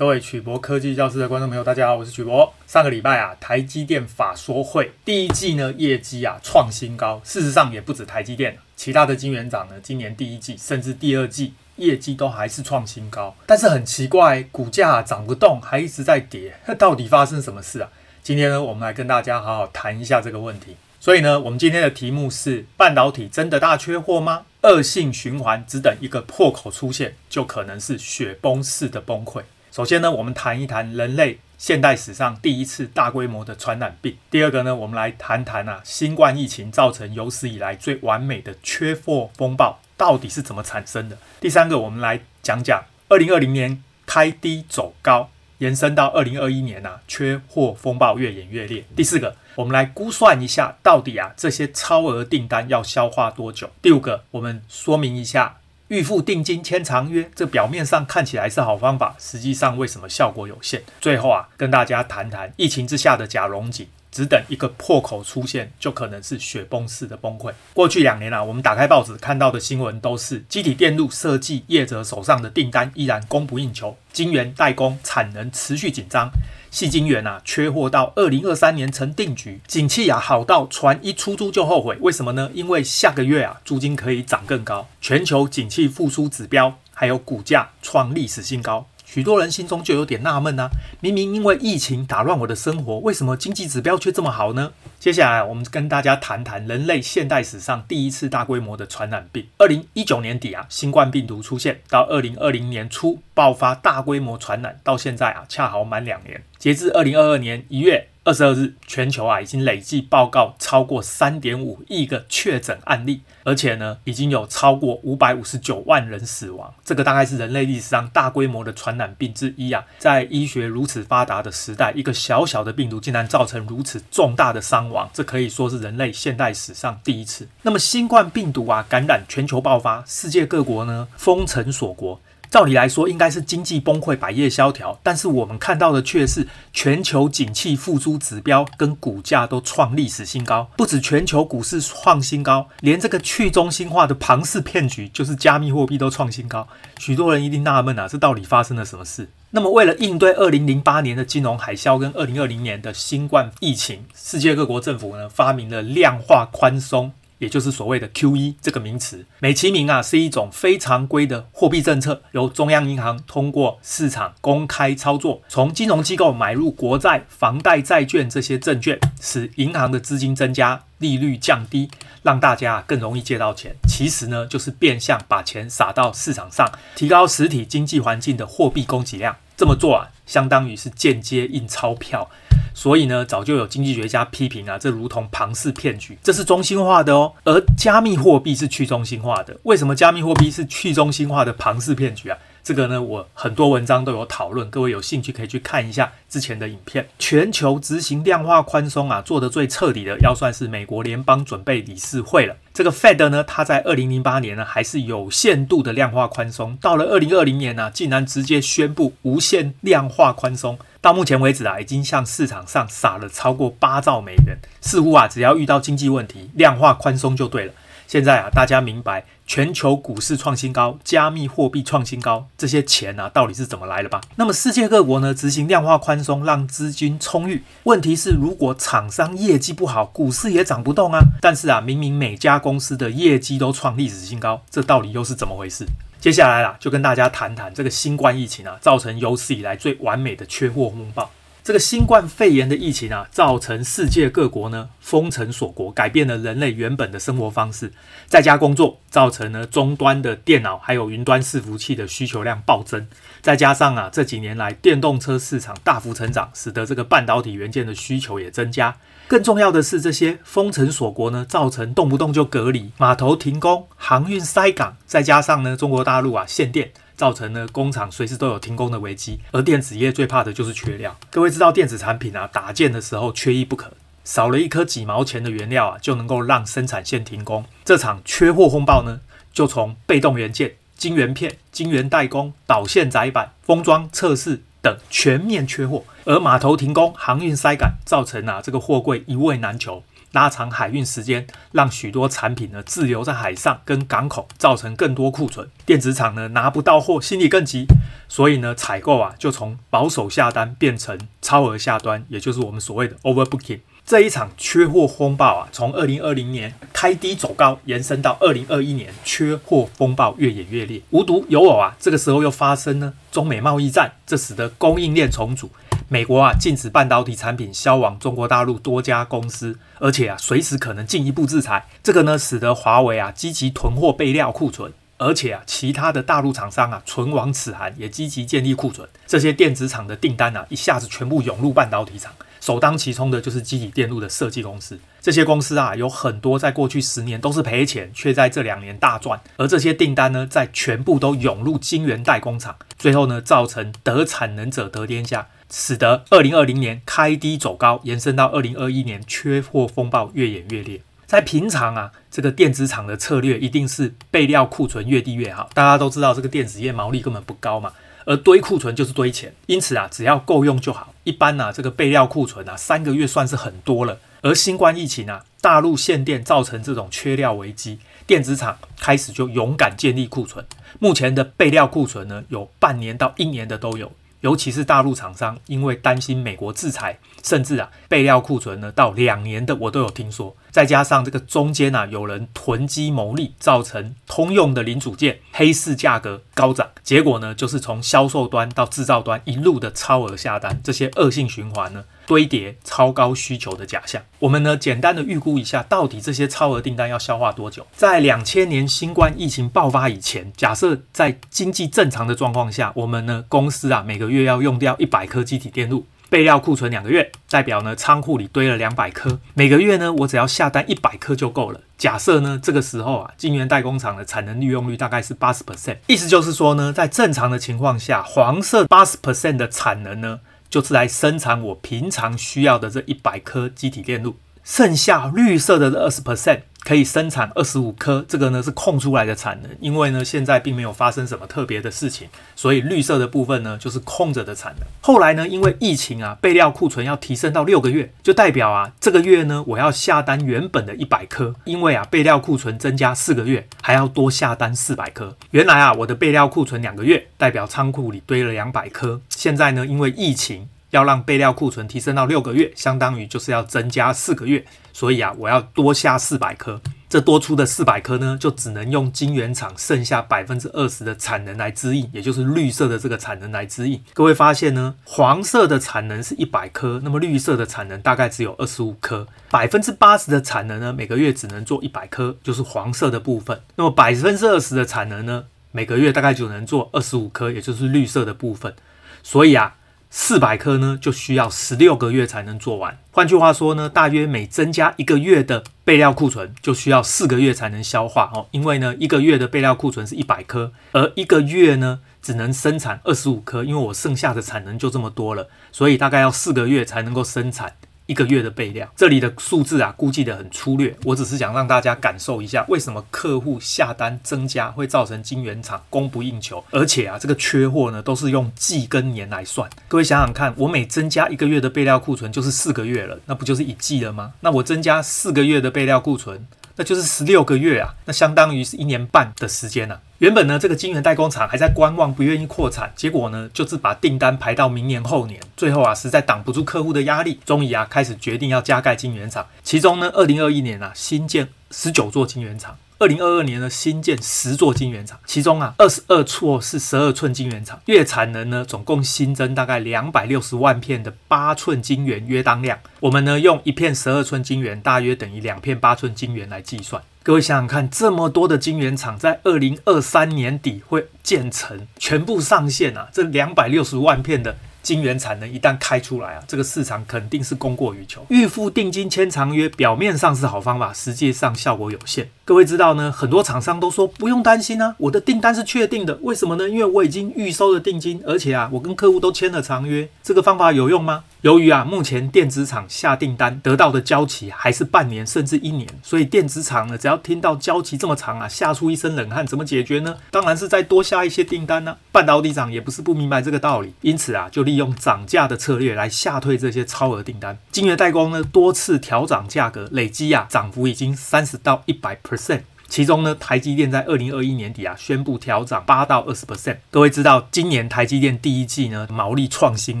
[0.00, 2.54] 各位曲博科技教室的观众朋友，大家好，我是曲博。
[2.68, 17.90] 上个礼拜啊，台积电法说会第一季呢业绩啊创新高，事实上也不止台积电，其他的晶圆厂呢今年第一季甚至第二季业绩都还是创新高，但是很奇怪，股价涨不动，还一直在跌，那到底发生什么事啊？
[18.22, 20.76] 今天呢，我们来跟大家好好谈一下这个问题。
[21.00, 24.44] 所以呢，我们今天的题目是：半导体真的大缺货吗？
[24.62, 29.42] 恶性循环只等一个破口出现，就可能是雪崩式的崩溃。
[29.78, 34.16] 首先呢，我们谈一谈人类现代史上第一次大规模的传染病。
[34.28, 41.16] 第二个呢，我们来谈谈啊，新冠疫情造成有史以来最完美的缺货风暴到底是怎么产生的。
[41.40, 48.84] 第三个，我们来讲讲二零二零年开低走高，延伸到二零二一年啊，缺货风暴越演越烈。
[48.96, 53.70] 第四个，我们来估算一下，到底啊这些超额订单要消化多久。
[53.80, 55.58] 第五个，我们说明一下。
[55.88, 60.82] 预付定金签长约，这表面上看起来是好方法，实际上为什么效果有限？
[61.00, 63.86] 最后啊，跟大家谈谈疫情之下的假荣景。
[64.10, 67.52] 只等一个破口出现，就可能是雪崩式的崩溃。
[67.74, 76.30] 过去两年啊，我们打开报纸看到的新闻都是积体电路设计业者手上的订单依然供不应求，晶圆代工产能持续紧张，
[76.70, 81.96] 矽晶圆啊缺货到二零二三年成定局，景气啊好到船一出租就后悔。
[82.00, 82.50] 为什么呢？
[82.54, 88.86] 因为下个月啊租金可以涨更高，全球景气复苏指标还有股价创历史新高。
[89.10, 90.68] 许多人心中就有点纳闷呐，
[91.00, 94.72] 明明因为疫情打乱我的生活，为什么经济指标却这么好呢？
[95.00, 99.46] 接下来，我们跟大家谈谈人类现代史上第一次大规模的传染病。
[99.56, 106.42] 二零一九年底啊，新冠病毒出现，到二零二零年初爆发大规模传染，到现在啊，恰好满两年。
[106.58, 108.08] 截至二零二二年一月。
[108.28, 116.74] 二十二日，全球啊已经累计报告超过三点五亿个确诊案例，而且呢，已经有超过五百五十九万人死亡。
[116.84, 119.82] 这个大概是人类历史上大规模的传染病之一啊！
[119.96, 127.48] 在医学如此发达的时代，一个小小的病毒竟然造成如此重大的伤亡，这可以说是人类现代史上第一次。
[127.62, 132.20] 那么，新冠病毒啊感染全球爆发，世界各国呢封城锁国。
[132.50, 140.70] 照理来说，应该是经济崩溃、百业萧条，但是我们看到的却是全球景气复苏指标跟股价都创历史新高。
[140.76, 146.66] 不止全球股市创新高，连这个去中心化的庞氏骗局，就是加密货币都创新高。
[146.98, 149.28] 许多人一定纳闷啊，这到底发生了什么事？
[149.50, 157.12] 那么，为了应对二零零八年的金融海啸跟二零二零年的新冠疫情，世界各国政府呢发明了量化宽松。
[157.38, 171.88] 也就是所谓的 QE 这个名词，美其名啊是一种非常规的货币政策，由中央银行通过市场公开操作，从金融机构买入国债、房贷、债券这些证券，使银行的资金增加，利率降低，
[172.22, 173.74] 让大家更容易借到钱。
[173.88, 179.36] 其实呢，就是变相把钱撒到市场上，提高实体经济环境的货币供给量。
[179.56, 182.30] 这么做啊，相当于是间接印钞票。
[182.78, 189.58] 所以呢，早就有经济学家批评啊，这如同庞氏骗局，这是中心化的哦，而加密货币是去中心化的。
[189.64, 192.38] 为什么加密货币是去中心化的庞氏骗局啊？
[192.68, 197.08] 这个呢，我很多文章都有讨论，各位有兴趣可以去看一下之前的影片。
[197.18, 202.54] 全球执行量化宽松啊，做得最彻底的，要算是美国联邦准备理事会了。
[202.74, 210.78] 这个 Fed 呢，它在二零零八年呢，还是有限度的量化宽松，到了二零二零年呢，竟然直接宣布无限量化宽松。
[211.00, 217.72] 到目前为止啊，已经向市场上撒了超过八兆美元，似乎啊，只要遇到经济问题，量化宽松就对了。
[218.08, 224.18] 现在啊，大家明白全球股市创新高，加密货币创新高，这些钱啊到底是怎么来的吧？
[224.36, 227.62] 那么世界各国呢执行量化宽松，让资金充裕。
[227.82, 231.20] 问题是，如果厂商业绩不好，股市也涨不动啊。
[231.42, 235.84] 但是啊，明明每家公司的业绩都创历史新高，这到底又是怎么回事？
[236.18, 241.30] 接下来啦，就跟大家谈谈这个新冠疫情啊，造成有史以来最完美的缺货风暴。
[241.68, 247.92] 这个新冠肺炎的疫情啊，造成世界各国呢封城锁国，改变了人类原本的生活方式，
[248.26, 253.06] 在家工作，造成了终端的电脑还有云端伺服器的需求量暴增。
[253.42, 258.96] 再加上啊，这几年来电动车市场大幅成长，使得这个半导体元件的需求也增加。
[259.26, 266.92] 更重要的是，这些封城锁国呢，造成动不动就隔离，码头停工，航运塞港，再加上呢，中国大陆啊限电。
[267.18, 271.18] 造成了工厂随时都有停工的危机，而电子业最怕的就是缺料。
[271.30, 273.92] 各位知道电子产品啊，打件的时候缺一不可，
[274.22, 277.64] 少了一颗几毛钱的原料啊，就能够让生产线停工。
[277.84, 279.18] 这场缺货风暴呢，
[279.52, 290.04] 就从被动元件、晶圆片、晶圆代工、导线载板、封装测试等全面缺货，而码头停工、航运塞港，造成啊这个货柜一位难求。
[290.32, 295.68] 拉长海运时间，让许多产品呢滞留在海上跟港口，造成更多库存。
[295.86, 297.86] 电子厂呢拿不到货，心里更急，
[298.28, 303.80] 所以呢采购啊就从保守下单变成超额下单，也就是我们所谓的 overbooking。
[304.04, 311.02] 这一场缺货风暴啊，从二零二零年开低走高，延伸到二零二一年，缺货风暴越演越烈。
[311.10, 315.70] 无独有偶啊，这个时候又发生呢中美贸易战，这使得供应链重组。
[316.10, 321.86] 美国啊禁止半导体产品销往中国大陆多家公司，而且啊随时可能进一步制裁。
[322.02, 329.08] 这个呢使得华为啊积极囤货备料库存，而且啊其他的大陆厂商啊唇亡齿寒，也积极建立库存。
[329.26, 332.32] 这些电子厂的订单啊一下子全部涌入半导体厂。
[332.60, 339.40] 首当其冲的就是积体电路的设计公司，这些公司啊，有很多在过去十年都是赔钱，却在这两年大赚。
[339.56, 351.00] 而这些订单呢，在全部都涌入晶圆代工厂，最后呢，造成得产能者得天下，使得二零二零年开低走高，延伸到二零二一年缺货风暴越演越烈。
[351.28, 355.68] 在平常啊，这个电子厂的策略一定是备料库存越低越好。
[355.74, 357.92] 大家都知道，这个电子业毛利根本不高嘛。
[358.24, 361.12] 而堆库存就是堆钱，因此啊，只要够用就好。
[361.24, 364.18] 一般啊，这个备料库存啊，三个月算是很多了。
[364.40, 370.64] 而新冠疫情啊，大陆限电造成这种缺料危机，电子厂开始就勇敢建立库存。
[370.98, 374.10] 目前的备料库存呢，有半年到一年的都有。
[374.40, 380.56] 尤其是大陆厂商，因为担心美国制裁，甚至啊备料库存呢到两年的我都有听说。
[380.70, 392.04] 再加上这个中间啊有人囤积牟利，造成通用的零组件黑市价格高涨，结果呢就是从销售端到制造端一路的超额下单，这些恶性循环呢。
[392.26, 397.86] 堆叠超高需求的假象，我们呢简单的预估一下，到底这些超额订单要消化多久？
[397.96, 411.80] 在两千年新冠疫情爆发以前，假设在经济正常的状况下，我们呢公司啊每个月要用掉一百颗积体电路，备料库存两个月，代表呢仓库里堆了两百颗，每个月呢我只要下单一百颗就够了。
[411.96, 420.40] 假设呢这个时候啊晶圆代工厂的产能利用率大概是八十 percent，意思就是说呢在正常的情况下，黄色八十 percent 的产能呢。
[420.70, 426.60] 就是来生产我平常需要的这一百颗积体电路，剩下绿色的这二十 percent。
[426.88, 432.26] 可以生产二十五颗，这个呢是空出来的产能，因为呢现在并没有发生什么特别的事情，
[432.56, 434.88] 所以绿色的部分呢就是空着的产能。
[435.02, 445.36] 后来呢，因为疫情啊，备料库存要提升到六个月，就代表啊这个月呢我要下单原本的一百颗，因为啊备料库存增加四个月，还要多下单四百颗。
[445.50, 450.70] 原来啊我的备料库存两个月，代表仓库里堆了两百颗，现在呢因为疫情。
[450.90, 456.80] 要让备料库存提升到六个月，相当于就是要增加四个月，所以啊，我要多下四百颗。
[457.08, 464.02] 这多出的四百颗呢，就只能用晶圆厂剩下百分之二十的产能来支应，也就是绿色的这个产能来支应。
[464.12, 473.58] 各位发现呢，黄色的产能是一百颗，那么绿色的产能大概只有二十五颗，百分之八十的产能呢，每个月只能做一百颗，就是黄色的部分。
[473.76, 478.74] 那么百分之二十的产能呢，每个月大概就能做二十五颗，也就是绿色的部分。
[479.22, 479.76] 所以啊。
[480.10, 482.98] 四百颗呢，就需要十六个月才能做完。
[483.10, 488.46] 换句话说呢，大约每增加一个月的备料库存，就需要四个月才能消化哦。
[488.50, 497.74] 因为呢，一个月的备料库存是一百颗，而一个月呢，只能生产二十五颗，因为我剩下的产能就这么多了，所以大概要四个月才能够生产。
[498.08, 500.96] 一个月的备料，这里的数字啊，估计得很粗略。
[501.04, 509.68] 我只是想让大家感受一下，为什么客户下单增加会造成晶圆厂供不应求，而且啊，这个缺货呢，都是用季跟年来算。
[509.88, 514.32] 各位想想看，我每增加一个月的备料库存，就是四个月了，那不就是一季了吗？
[514.40, 516.46] 那我增加四个月的备料库存。
[516.80, 520.00] 那就是十六个月啊，那相当于是一年半的时间啊。
[520.18, 525.40] 原本呢，这个晶圆代工厂还在观望，不愿意扩产，结果呢，就是把订单排到明年后年。
[525.58, 529.44] 最后啊，实在挡不住客户的压力，终于啊，开始决定要加盖晶圆厂。
[529.64, 532.76] 其中呢，二零二一年啊，新建十九座晶圆厂。
[533.00, 542.78] 二零二二年呢，新建十座晶圆厂，其中啊，二十二座是十二寸晶圆厂，月产能呢，总共新增大概两百六十万片的八寸晶圆约当量。
[543.00, 547.02] 我们呢，用一片十二寸晶圆大约等于两片八寸晶圆来计算。
[547.24, 554.56] 各位想想看，这么多的晶圆厂在二零二三年底会建成，全部上线啊，这两百六十万片的。
[554.88, 558.24] 晶圆产能一旦开出来啊，这个市场肯定是供过于求。
[558.30, 562.30] 预付定金签长约，表面上是好方法，实际上效果有限。
[562.46, 566.18] 各位知道呢，很多厂商都说不用担心啊，我的订单是确定的。
[566.22, 566.66] 为什么呢？
[566.66, 570.08] 因为我已经预收了定金，而且啊，我跟客户都签了长约。
[570.22, 571.24] 这个方法有用吗？
[571.42, 580.16] 由于啊，目前电子厂下订单得到的交期还是半年甚至一年，所以电子厂呢，只要听到交期这么长啊，吓出一身冷汗，怎么解决呢？
[580.30, 587.58] 当然是再多下一些订单呢、半导体厂也不是不明白这个道理，因此啊，就利用涨价的策略来吓退这些超额订单。
[587.70, 592.62] 晶圆代工呢多次调涨价格，累积啊涨幅已经三十到一百 percent。
[592.88, 596.78] 其中呢，台积电在二零二一年底啊宣布调涨八到二十 percent。
[596.90, 600.00] 各位知道，今年台积电第一季呢毛利创新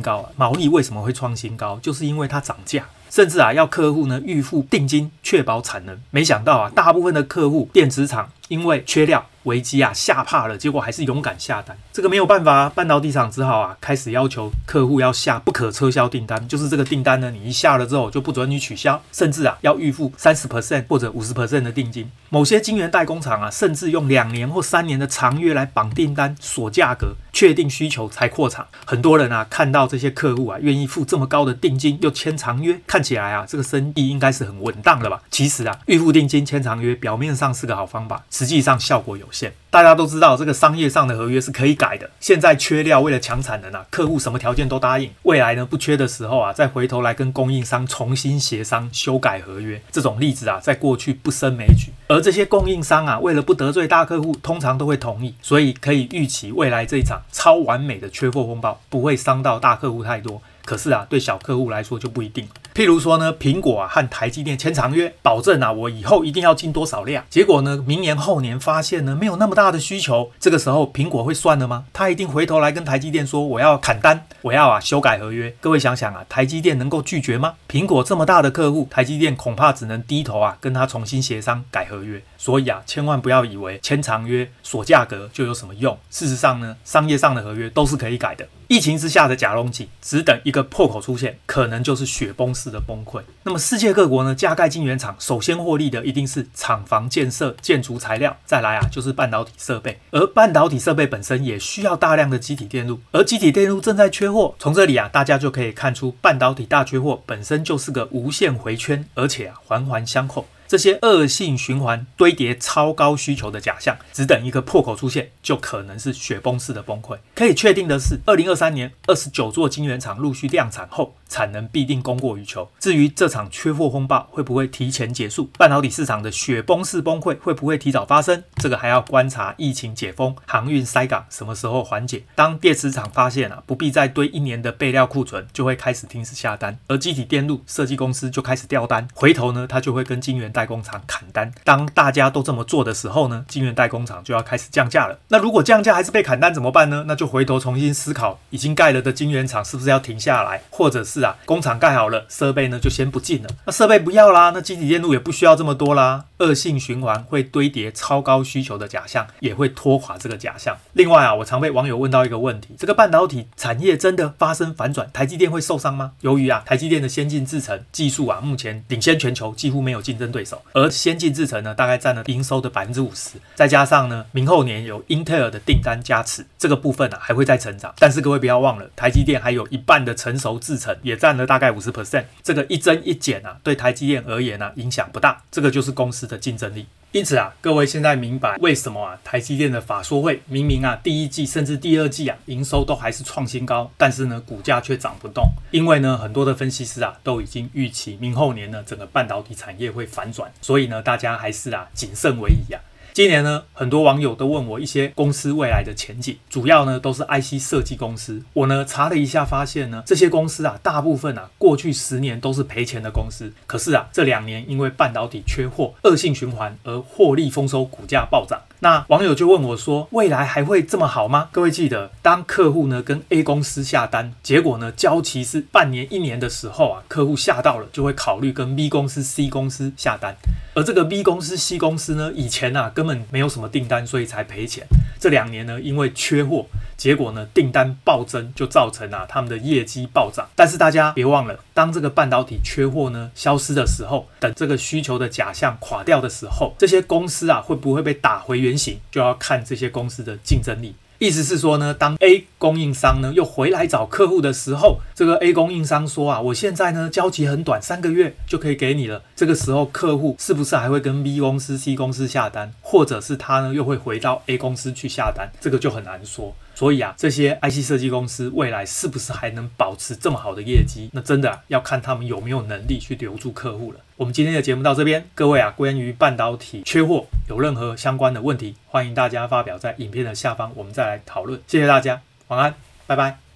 [0.00, 1.78] 高啊，毛利为什么会创新高？
[1.82, 2.86] 就是因为它涨价。
[3.10, 6.00] 甚至啊，要客户呢预付定金，确保产能。
[6.10, 11.76] 没想到啊，大部分的客户电子厂因为缺料危机啊，吓怕了，结果还是勇敢下单。
[11.92, 22.10] 这个没有办法，半导体厂只好啊，开始要求客户要下不可撤销订单，就是这个订单呢，你一下了之后就不准你取消，甚至啊要预付三十 percent 或者五十 percent 的定金。
[22.30, 28.66] 某些晶圆代工厂啊，甚至用两年或三年的长约来绑订单锁价格，确定需求才扩厂。
[28.84, 35.22] 很多人啊，看到这些客户啊，愿意付这么高的定金又签长约，看起来啊，这个生意应该是很稳当了吧？
[35.30, 39.52] 其实啊，预付定金签长约表面上是个好方法，实际上效果有有限。
[39.70, 42.08] 大家都知道，这个商业上的合约是可以改的。
[42.18, 45.10] 现在缺料，为了抢产能啊，客户什么条件都答应。
[45.24, 49.80] 未来呢，不缺的时候啊，再回头来跟供应商重新协商修改合约。
[49.92, 51.92] 这种例子啊，在过去不胜枚举。
[52.08, 55.34] 而这些供应商啊，为了不得罪大客户，通常都会同意。
[55.42, 60.40] 所以可以预期，未来这一场超完美的缺货风暴不会伤到大客户太多。
[60.68, 62.46] 可是啊，对小客户来说就不一定。
[62.74, 67.24] 譬如说呢，苹果啊和台积电签长约，保证啊我以后一定要进多少量。
[67.30, 71.86] 结果呢，明年后年发现呢没有那么大的需求，这个时候苹果会算了吗？
[71.94, 75.56] 他一定回头来跟台积电说，我要砍单，我要啊修改合约。
[75.58, 77.54] 各位想想啊，台积电能够拒绝吗？
[77.66, 82.22] 苹果这么大的客户，台积电恐怕只能低头啊跟他重新协商改合约。
[82.36, 85.98] 所以啊，千万不要以为签长约锁价格就有什么用。
[86.10, 88.46] 事实上呢，商业上的合约都是可以改的。
[88.68, 93.22] 疫情之下的假龙井，只等一个破口出现，可能就是雪崩式的崩溃。
[93.44, 99.98] 那么世界各国呢，加盖晶圆厂，首先获利的一定是厂房建设、建筑材料，再来啊就是半导体设备。
[100.10, 104.54] 而半导体设备本身也需要大量的机体电路，而机体电路正在缺货。
[104.58, 110.46] 从这里啊，大家就可以看出，半导体大缺货本身就是个无限回圈，而且啊环环相扣。
[110.68, 117.16] 这些恶性循环堆叠超高需求的假象，只等一个破口出现，就可能是雪崩式的崩溃。
[117.34, 122.68] 可以确定的是，二零二三年二十九座晶圆厂陆续量产后，产能必定供过于求。
[122.78, 132.24] 至于这场缺货风暴会不会提前结束，半导体市场的雪崩式崩溃会不会提早发生，这个还要观察疫情解封、航运塞港什么时候缓解。
[132.34, 139.06] 当电池厂发现啊，不必再堆一年的备料库存，就会开始停止下单，而积体电路设计公司就开始掉单。
[139.14, 141.52] 回头呢，他就会跟晶圆代工厂砍单。
[141.64, 145.18] 当大家都这么做的时候呢，晶圆代工厂就要开始降价了。
[145.28, 147.04] 那如果降价还是被砍单怎么办呢？
[147.06, 153.48] 那就回头重新思考，已经盖了的晶圆厂是不是要停下来，或者是是啊，工厂盖好了，设备呢就先不进了。
[153.66, 156.26] 那设备不要啦，那积体电路也不需要这么多啦。
[156.38, 160.76] 恶性循环会堆叠超高需求的假象，也会拖垮这个假象。
[160.92, 166.12] 另外啊，我常被网友问到一个问题：这个半导体产业真的发生反转，台积电会受伤吗？
[166.20, 170.62] 由于啊，台积电的先进制程技术啊，目前领先全球，几乎没有竞争对手。
[170.74, 173.32] 而先进制程呢，大概占了营收的百分之五十。
[173.56, 177.92] 再加上呢，明后年有英特尔的订单加持，这个部分啊还会再成长。
[177.98, 182.24] 但是各位不要忘了，台积电还有一半的成熟制程也占了大概五十 percent。
[182.42, 185.42] 这个一增一减啊，对台积电而言呢、啊，影响不大。
[185.50, 186.86] 这个就是公司的竞争力。
[187.10, 195.50] 因此啊，各位现在明白为什么啊，台积电的法说会明明啊，第一季甚至第二季啊，营收都还是创新高，但是呢，股价却涨不动。
[195.70, 202.78] 因为呢，很多的分析师啊，都已经预期明后年呢，整个半导体产业会反转，所以呢，大家还是啊，谨慎为宜啊。
[203.18, 208.40] 今年呢，很多网友都问我一些公司未来的前景，主要呢都是 IC 设计公司。
[208.52, 213.52] 我呢查了一下，发现呢这些公司啊，大部分啊过去十年都是赔钱的公司。
[213.66, 218.60] 可是啊这两年因为半导体缺货，恶性循环而获利丰收，股价暴涨。
[218.80, 221.48] 那网友就问我说，未来还会这么好吗？
[221.50, 230.36] 各位记得，当客户呢跟 A 公司下单，结果呢交期是半年、一年的时候啊，客户吓到了，就会考虑跟 B 公司、C 公司下单。
[230.76, 234.86] 而这个 B 公司、C 公司呢，以前啊跟本没有什么订单，所以才赔钱。
[235.18, 240.46] 这两年呢，因为缺货，结果呢订单暴增，就造成啊他们的业绩暴涨。
[240.54, 250.94] 但是大家别忘了，当这个半导体缺货呢消失的时候，等这个需求的假象垮掉的时候，这些公司啊会不会被打回原形，就要看这些公司的竞争力。
[251.18, 259.20] 意思是说呢，当 A 供应商呢又回来找客户的时候，这个 A 供应商说啊，我现在呢交期很短，三个月就可以给你了。
[259.34, 265.50] 这个时候客户是不是还会跟 B 公司、C 公司下单，或者是他呢又会回到 A 公司去下单？
[265.60, 266.54] 这个就很难说。
[266.78, 271.10] 所以啊，这些 IC 设计公司未来是不是还能保持这么好的业绩？
[271.12, 273.98] 那真的，要看他们有没有能力去留住客户了。
[274.14, 281.60] 我们今天的节目到这边，各位啊，关于半导体缺货有任何相关的问题，欢迎大家发表在影片的下方，我们再来讨论。
[281.66, 282.72] 谢谢大家，晚安，
[283.08, 283.47] 拜拜。